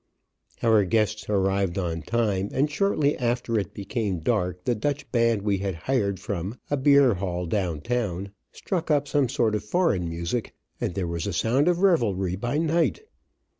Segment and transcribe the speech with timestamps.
[0.63, 5.59] Our guests arrived on time, and shortly after it became dark, the Dutch band we
[5.59, 10.55] had hired from, a beer hall down town, struck up some sort of foreign music,
[10.81, 13.01] and "there was a sound of revelry by night."